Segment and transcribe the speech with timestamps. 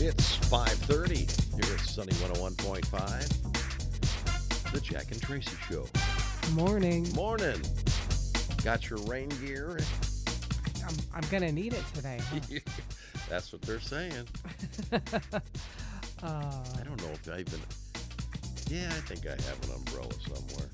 [0.00, 4.72] It's 5:30 here at Sunny 101.5.
[4.72, 5.84] The Jack and Traci Show.
[6.54, 7.06] Morning.
[7.12, 7.60] Morning.
[8.64, 9.78] Got your rain gear?
[10.86, 12.18] I'm, I'm gonna need it today.
[12.30, 12.40] huh?
[13.28, 14.26] That's what they're saying.
[16.20, 17.60] Uh, I don't know if I even.
[18.68, 20.68] Yeah, I think I have an umbrella somewhere.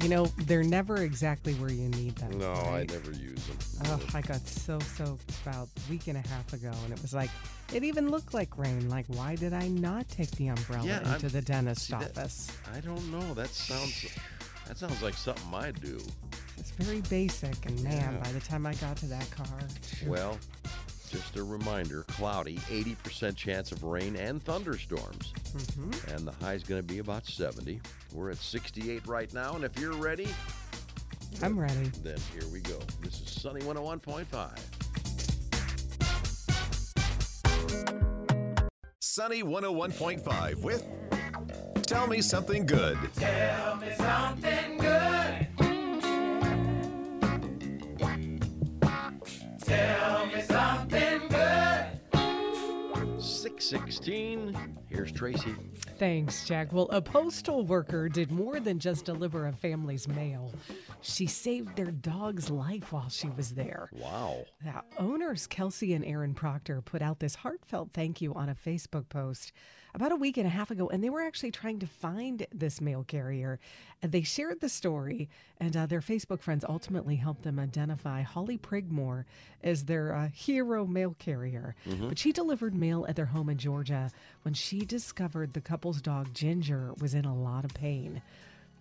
[0.00, 0.16] I don't know.
[0.16, 2.38] you know, they're never exactly where you need them.
[2.38, 3.56] No, I never use them.
[3.86, 7.12] Oh, I got so soaked about a week and a half ago, and it was
[7.14, 7.30] like
[7.72, 8.88] it even looked like rain.
[8.88, 12.16] Like, why did I not take the umbrella Yeah, I'm- into the dentist see, that-
[12.18, 12.50] office?
[12.74, 13.34] I don't know.
[13.34, 14.06] That sounds.
[14.66, 15.98] That sounds like something I'd do.
[16.56, 18.22] It's very basic, and man, Yeah.
[18.22, 19.46] by the time I got to that car,
[20.06, 20.38] Well,
[21.10, 25.32] just a reminder cloudy, 80% chance of rain and thunderstorms.
[25.76, 27.80] hmm And the high is going to be about 70.
[28.12, 29.54] We're at 68 right now.
[29.54, 30.28] And if you're ready,
[31.42, 31.90] I'm ready.
[32.02, 32.78] then here we go.
[33.02, 34.58] This is Sunny 101.5.
[39.00, 40.86] Sunny 101.5 with
[41.82, 42.96] Tell Me Something Good.
[43.16, 45.48] Tell me something good.
[49.62, 49.99] Tell
[53.60, 54.78] 616.
[54.88, 55.54] Here's Traci.
[55.98, 56.72] Thanks, Jack.
[56.72, 60.52] Well, a postal worker did more than just deliver a family's mail.
[61.02, 63.90] She saved their dog's life while she was there.
[63.92, 64.44] Wow.
[64.64, 69.08] Now, owners Kelsey and Aaron Proctor put out this heartfelt thank you on a Facebook
[69.08, 69.52] post
[69.94, 72.80] about a week and a half ago, and they were actually trying to find this
[72.80, 73.58] mail carrier.
[74.02, 78.56] And they shared the story, and uh, their Facebook friends ultimately helped them identify Holly
[78.58, 79.24] Prigmore
[79.62, 81.74] as their uh, hero mail carrier.
[82.08, 84.10] But she delivered mail at their home in Georgia
[84.42, 88.22] when she discovered the couple's dog Ginger was in a lot of pain.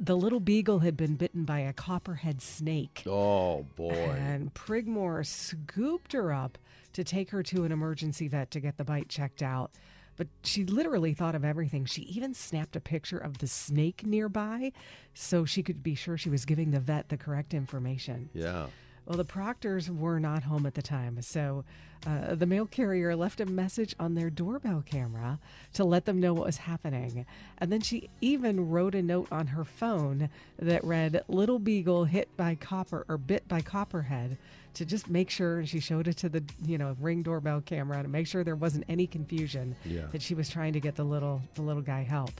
[0.01, 3.03] The little beagle had been bitten by a copperhead snake.
[3.05, 3.91] Oh, boy.
[3.91, 6.57] And Prigmore scooped her up
[6.93, 9.71] to take her to an emergency vet to get the bite checked out.
[10.19, 11.85] But she literally thought of everything.
[11.85, 14.73] She even snapped a picture of the snake nearby
[15.13, 18.29] so she could be sure she was giving the vet the correct information.
[18.33, 18.65] Yeah.
[19.05, 21.63] Well, the Proctors were not home at the time, so
[22.05, 25.39] uh, the mail carrier left a message on their doorbell camera
[25.75, 27.25] to let them know what was happening.
[27.57, 30.29] And then she even wrote a note on her phone
[30.59, 34.37] that read, Little Beagle hit by copper or bit by copperhead
[34.75, 38.01] to just make sure and she showed it to the you know ring doorbell camera
[38.03, 40.07] to make sure there wasn't any confusion Yeah.
[40.11, 42.31] that she was trying to get the little the little guy help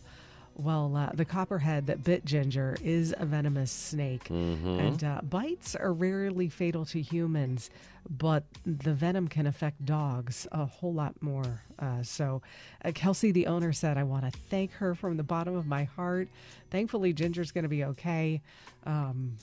[0.55, 5.93] well, uh, the copperhead that bit Ginger is a venomous snake, and uh, bites are
[5.93, 7.69] rarely fatal to humans,
[8.09, 11.61] but the venom can affect dogs a whole lot more.
[11.77, 12.41] Uh, so,
[12.83, 15.85] uh, Kelsey, the owner, said, I want to thank her from the bottom of my
[15.85, 16.27] heart.
[16.71, 18.41] Thankfully, Ginger's going to be okay.
[18.85, 19.37] Um,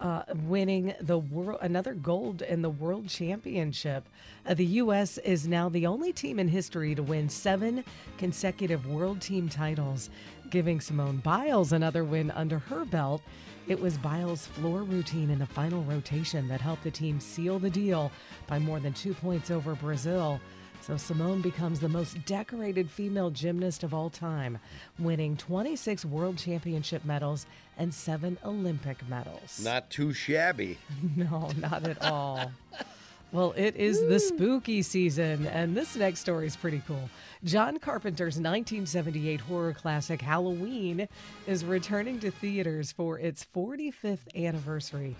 [0.00, 4.08] uh, winning the world another gold in the World Championship.
[4.46, 5.18] Uh, the U.S.
[5.18, 7.84] is now the only team in history to win seven
[8.18, 10.10] consecutive World Team titles,
[10.50, 13.22] giving Simone Biles another win under her belt.
[13.68, 17.70] It was Biles' floor routine in the final rotation that helped the team seal the
[17.70, 18.12] deal
[18.46, 20.40] by more than two points over Brazil.
[20.86, 24.56] So Simone becomes the most decorated female gymnast of all time,
[25.00, 27.44] winning 26 world championship medals
[27.76, 29.60] and seven Olympic medals.
[29.64, 30.78] Not too shabby.
[31.16, 32.52] No, not at all.
[33.36, 37.10] Well, it is the spooky season, and this next story is pretty cool.
[37.44, 41.06] John Carpenter's 1978 horror classic Halloween
[41.46, 45.14] is returning to theaters for its 45th anniversary.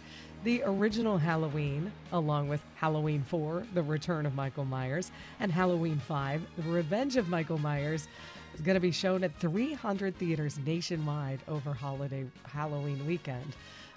[0.44, 6.40] The original Halloween, along with Halloween 4, The Return of Michael Myers, and Halloween 5,
[6.56, 8.08] The Revenge of Michael Myers,
[8.54, 13.54] is going to be shown at 300 theaters nationwide over holiday Halloween weekend.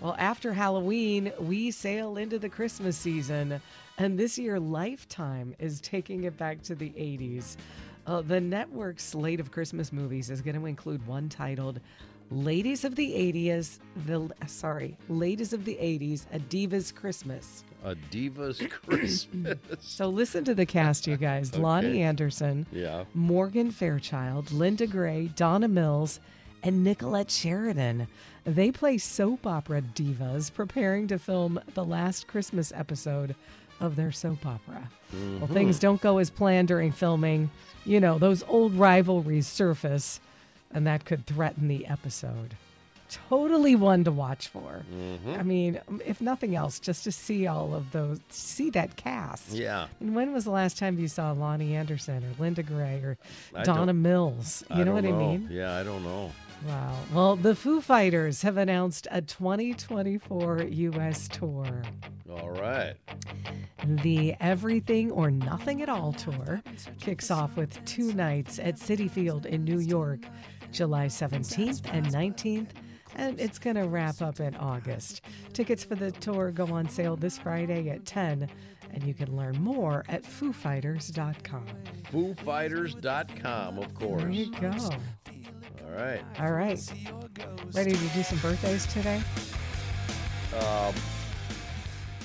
[0.00, 3.62] Well, after Halloween, we sail into the Christmas season,
[3.96, 7.56] and this year Lifetime is taking it back to the 80s.
[8.06, 11.80] Uh, the network's slate of Christmas movies is going to include one titled
[12.30, 17.64] Ladies of the 80s, the sorry, Ladies of the 80s, A Diva's Christmas.
[17.84, 19.58] A Diva's Christmas.
[19.80, 21.50] So listen to the cast, you guys.
[21.52, 23.04] Loni Anderson, yeah.
[23.14, 26.18] Morgan Fairchild, Linda Gray, Donna Mills,
[26.62, 28.08] and Nicolette Sheridan.
[28.44, 33.34] They play soap opera divas preparing to film the last Christmas episode
[33.80, 34.90] of their soap opera.
[35.12, 35.52] Well, mm-hmm.
[35.52, 37.50] things don't go as planned during filming.
[37.84, 40.20] You know, those old rivalries surface,
[40.74, 42.56] and that could threaten the episode.
[43.28, 44.82] Totally one to watch for.
[44.92, 45.30] Mm-hmm.
[45.30, 49.50] I mean, um, if nothing else, just to see all of those, see that cast.
[49.50, 49.86] Yeah.
[50.00, 53.16] And when was the last time you saw Loni Anderson or Linda Gray or
[53.54, 54.64] I Donna Mills?
[54.70, 55.48] You I know what I mean?
[55.50, 56.32] Yeah, I don't know.
[56.66, 56.96] Wow.
[57.12, 61.28] Well, the Foo Fighters have announced a 2024 U.S.
[61.28, 61.82] tour.
[62.30, 62.94] All right.
[63.84, 66.62] The Everything or Nothing at All tour
[66.98, 70.20] kicks off with two nights at Citi Field in New York,
[70.74, 72.70] July 17th and 19th,
[73.14, 75.22] and it's going to wrap up in August.
[75.52, 78.48] Tickets for the tour go on sale this Friday at 10,
[78.92, 81.64] and you can learn more at foofighters.com.
[82.12, 84.22] FooFighters.com, of course.
[84.22, 84.70] There you go.
[84.70, 86.22] All right.
[86.40, 86.80] All right.
[87.72, 89.22] Ready to do some birthdays today?
[90.58, 90.94] Um,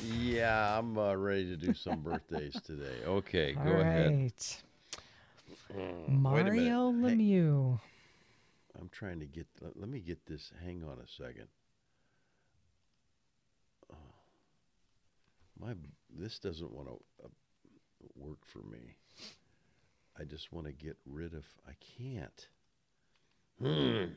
[0.04, 2.98] yeah, I'm uh, ready to do some birthdays today.
[3.06, 4.08] Okay, go All right.
[4.08, 4.34] ahead.
[5.72, 6.74] Hmm, wait a minute.
[6.74, 7.80] Mario Hey.
[8.78, 9.48] I'm trying to get.
[9.62, 10.52] Let, let me get this.
[10.64, 11.48] Hang on a second.
[13.92, 13.96] Oh,
[15.60, 15.74] my
[16.10, 17.28] this doesn't want to uh,
[18.16, 18.96] work for me.
[20.20, 21.46] I just want to get rid of.
[21.68, 22.48] I can't.
[23.62, 24.14] Hmm.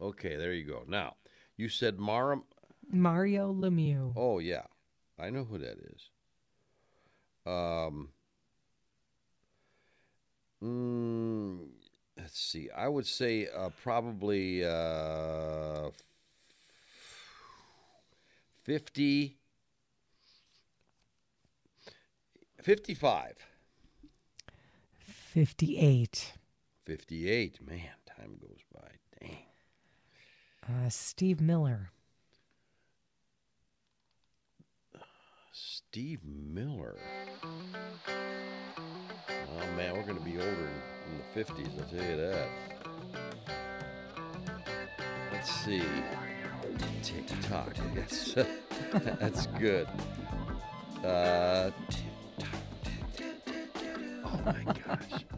[0.00, 0.84] Okay, there you go.
[0.86, 1.16] Now,
[1.56, 2.40] you said Mara.
[2.90, 4.12] Mario Lemieux.
[4.16, 4.64] Oh yeah,
[5.18, 6.10] I know who that is.
[7.46, 8.10] Um.
[10.62, 11.68] mm,
[12.18, 12.68] let's see.
[12.76, 15.90] I would say uh, probably uh,
[18.64, 19.38] fifty.
[22.60, 23.36] 55.
[24.98, 26.32] 58.
[26.84, 27.66] 58.
[27.66, 28.88] Man, time goes by.
[29.20, 29.38] Dang.
[30.68, 31.92] Uh, Steve Miller.
[35.60, 36.96] Steve Miller.
[38.08, 41.66] Oh man, we're gonna be older in, the fifties.
[41.78, 42.48] I'll tell you that.
[45.32, 45.82] Let's see.
[47.02, 47.76] Tick tock.
[47.94, 48.34] That's
[49.18, 49.88] that's good.
[51.04, 51.70] Uh,
[54.24, 55.24] oh my gosh.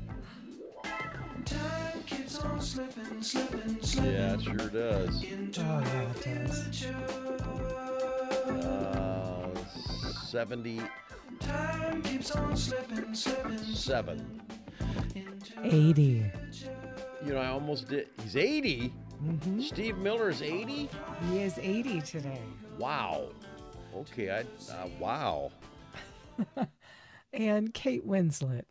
[3.96, 5.24] Yeah, it sure does.
[5.58, 7.29] Oh, yeah, it does.
[10.30, 10.80] 70.
[13.64, 14.40] Seven.
[15.64, 16.32] 80.
[17.26, 18.08] You know, I almost did.
[18.22, 18.92] He's 80.
[19.25, 19.60] Mm-hmm.
[19.60, 20.88] Steve Miller is 80.
[21.28, 22.42] He is 80 today.
[22.78, 23.30] Wow.
[23.94, 24.30] Okay.
[24.30, 24.40] I.
[24.72, 25.50] Uh, wow.
[27.32, 28.64] And Kate Winslet.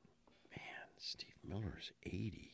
[0.51, 2.51] Man, Steve Miller's 80.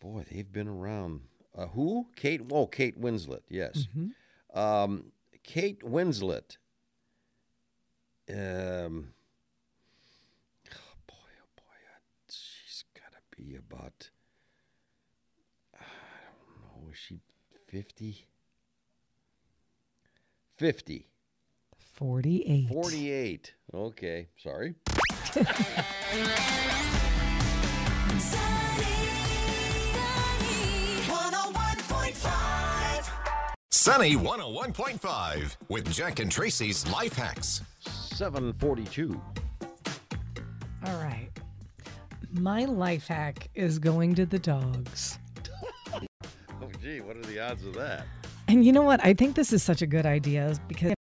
[0.00, 1.20] Boy, they've been around.
[1.56, 2.08] Uh, who?
[2.16, 2.40] Kate.
[2.50, 3.42] Oh, Kate Winslet.
[3.48, 3.86] Yes.
[4.52, 5.12] Um,
[5.44, 6.56] Kate Winslet.
[8.32, 9.08] Um.
[10.70, 14.08] oh, boy, oh boy, uh, she's got to be about.
[15.74, 15.84] I
[16.24, 16.90] don't know.
[16.90, 17.20] Is she
[17.68, 18.26] 50?
[20.56, 21.06] 50.
[21.76, 22.68] 48.
[22.68, 23.54] 48.
[23.74, 24.28] Okay.
[24.38, 24.74] Sorry.
[33.70, 37.62] Sunny 101.5 with Jack and Traci's Life Hacks.
[38.12, 39.20] 742.
[40.86, 41.28] All right.
[42.32, 45.18] My life hack is going to the dogs.
[46.64, 48.06] Oh, gee, what are the odds of that?
[48.46, 49.04] And you know what?
[49.04, 50.94] I think this is such a good idea because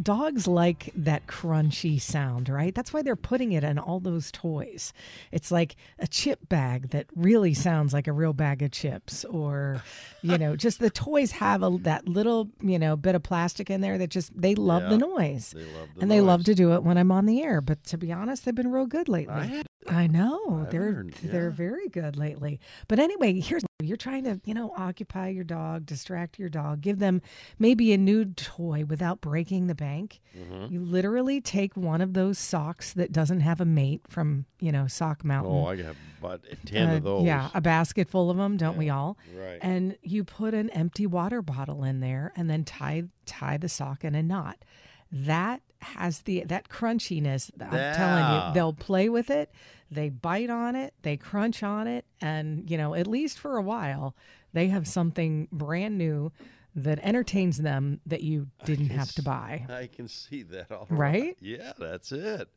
[0.00, 2.74] dogs like that crunchy sound, right?
[2.74, 4.92] That's why they're putting it in all those toys.
[5.32, 9.82] It's like a chip bag that really sounds like a real bag of chips, or,
[10.22, 13.80] you know, just the toys have a, that little, you know, bit of plastic in
[13.80, 15.50] there that just, they love the noise.
[15.50, 17.60] They love the and they love to do it when I'm on the air.
[17.60, 19.34] But to be honest, they've been real good lately.
[19.34, 22.60] I I know I they're learned, they're very good lately.
[22.86, 26.98] But anyway, here's you're trying to you know occupy your dog, distract your dog, give
[26.98, 27.22] them
[27.58, 29.89] maybe a new toy without breaking the bank.
[30.36, 30.72] Mm-hmm.
[30.72, 34.86] You literally take one of those socks that doesn't have a mate from you know
[34.86, 35.52] Sock Mountain.
[35.52, 37.24] Oh, I got about 10 Uh, of those.
[37.24, 39.16] Yeah, a basket full of them, don't we all?
[39.34, 39.58] Right.
[39.62, 44.04] And you put an empty water bottle in there and then tie tie the sock
[44.04, 44.64] in a knot.
[45.12, 47.50] That has the that crunchiness.
[47.60, 49.50] I'm telling you, they'll play with it.
[49.90, 53.62] They bite on it, they crunch on it, and you know, at least for a
[53.62, 54.14] while,
[54.52, 56.30] they have something brand new
[56.74, 59.66] that entertains them that you didn't have to buy.
[59.68, 61.36] I can see that all Right?
[61.40, 62.48] Yeah, that's it.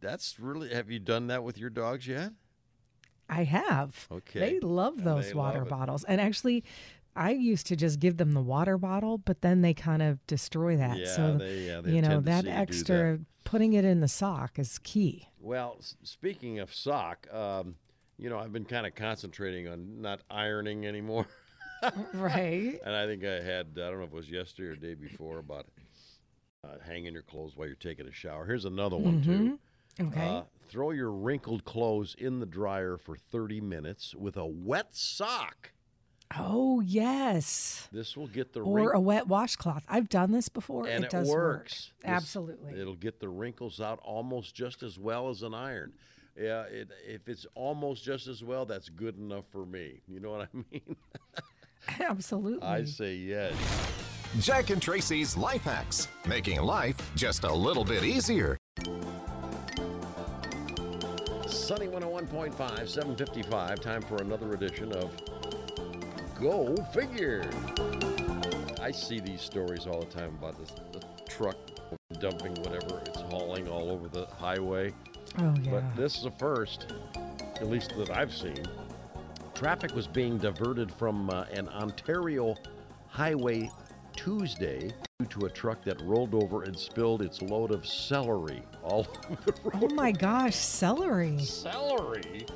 [0.00, 0.72] That's really.
[0.74, 2.32] Have you done that with your dogs yet?
[3.28, 4.06] I have.
[4.12, 4.40] Okay.
[4.40, 6.04] They love those they water love bottles.
[6.04, 6.62] And actually,
[7.16, 10.76] I used to just give them the water bottle, but then they kind of destroy
[10.76, 10.98] that.
[10.98, 14.00] Yeah, so, they- yeah, they you know, that tendency to do extra putting it in
[14.00, 15.28] the sock is key.
[15.40, 17.76] Well, speaking of sock, um,
[18.18, 21.26] you know, I've been kind of concentrating on not ironing anymore.
[22.14, 22.78] right.
[22.84, 25.38] And I think I had, I don't know if it was yesterday or day before,
[25.38, 25.66] about
[26.64, 28.44] uh, hanging your clothes while you're taking a shower.
[28.46, 29.58] Here's another one, too.
[30.00, 30.26] Okay.
[30.28, 35.70] Uh, throw your wrinkled clothes in the dryer for 30 minutes with a wet sock.
[36.36, 37.88] oh, yes.
[37.92, 38.96] This will get the Or wrinkles.
[38.96, 39.84] a wet washcloth.
[39.88, 40.86] I've done this before.
[40.88, 41.36] and it it, does works.
[41.36, 42.02] work.
[42.02, 42.80] This- Absolutely.
[42.80, 45.92] it'll get the wrinkles out almost just as well as an iron.
[46.36, 50.00] Yeah, it, if it's almost just as well, that's good enough for me.
[50.08, 50.96] You know what I mean?
[52.00, 52.66] Absolutely.
[52.66, 53.54] I say yes.
[54.40, 58.58] Jack and Traci's Life Hacks, making life just a little bit easier.
[61.46, 63.80] Sunny 101.5, 755.
[63.80, 65.10] Time for another edition of
[66.40, 67.48] Go Figure.
[68.82, 71.56] I see these stories all the time about this the truck
[72.18, 74.92] dumping whatever it's hauling all over the highway.
[75.38, 75.70] oh, yeah.
[75.70, 76.92] But this is a first,
[77.56, 78.64] at least that I've seen.
[79.54, 82.54] Traffic was being diverted from uh, an Ontario
[83.08, 83.70] highway
[84.16, 89.06] Tuesday due to a truck that rolled over and spilled its load of celery all
[89.30, 89.90] over the road.
[89.92, 90.56] oh, my gosh.
[90.56, 91.38] Celery.
[91.38, 92.46] Celery?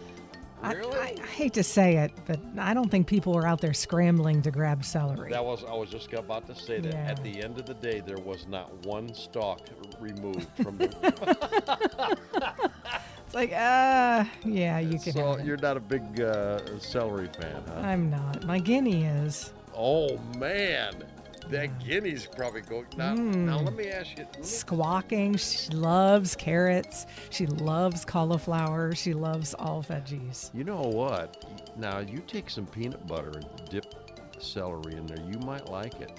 [0.61, 0.99] I, Really?
[0.99, 4.43] I, I hate to say it, but I don't think people were out there scrambling
[4.43, 5.31] to grab celery.
[5.31, 6.95] That was I was just about to say that.
[6.95, 9.61] At the end of the day, there was not one stalk
[10.01, 12.19] removed from the.
[13.29, 17.75] It's like, uh, yeah, you can so you're not a big uh, celery fan, huh?
[17.81, 18.47] I'm not.
[18.47, 19.53] My guinea is.
[19.77, 21.05] Oh man,
[21.51, 23.13] that guinea's probably going now.
[23.13, 24.25] Now let me ask you.
[24.25, 25.37] me- squawking.
[25.37, 27.05] She loves carrots.
[27.29, 28.95] She loves cauliflower.
[28.95, 30.49] She loves all veggies.
[30.55, 31.45] You know what?
[31.77, 33.95] Now you take some peanut butter and dip
[34.39, 35.21] celery in there.
[35.31, 36.19] You might like it.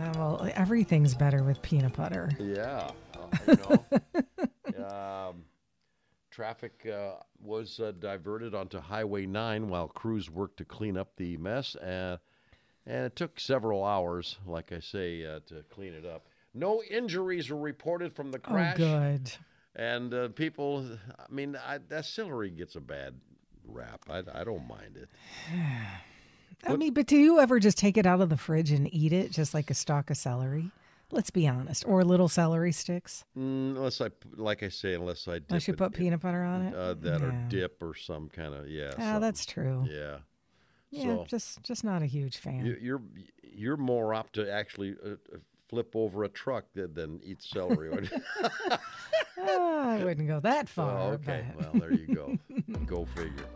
[0.00, 2.28] Uh, well, everything's better with peanut butter.
[2.40, 2.90] Yeah.
[3.16, 3.56] uh, you
[4.74, 4.84] know.
[5.28, 5.44] um,
[6.30, 11.36] traffic uh, was uh, diverted onto Highway 9 while crews worked to clean up the
[11.36, 11.76] mess.
[11.76, 12.18] Uh,
[12.86, 16.26] and it took several hours, like I say, uh, to clean it up.
[16.54, 18.76] No injuries were reported from the crash.
[18.80, 19.32] Oh, good.
[19.76, 20.86] And uh, people,
[21.18, 23.14] I mean, I, that celery gets a bad
[23.66, 24.00] rap.
[24.10, 25.08] I, I don't mind it.
[26.66, 29.12] I mean, but do you ever just take it out of the fridge and eat
[29.12, 30.70] it just like a stalk of celery?
[31.12, 31.84] Let's be honest.
[31.86, 33.24] Or little celery sticks.
[33.36, 36.42] Mm, unless I, like I say, unless I dip Unless you it put peanut butter
[36.44, 36.74] on it.
[36.74, 38.90] uh, that or dip or some kind of yeah.
[38.92, 39.20] Ah, something.
[39.20, 39.86] that's true.
[39.90, 40.18] yeah.
[40.92, 42.66] Yeah, So just just not a huge fan.
[42.66, 43.02] you, you're
[43.42, 45.38] you're more up to actually uh, uh,
[45.68, 48.08] flip over a truck than, than eat celery.
[49.42, 50.98] Ah, I wouldn't go that oh, far.
[51.14, 51.46] okay.
[51.56, 52.36] but- Well, there you go.
[52.86, 53.46] go figure.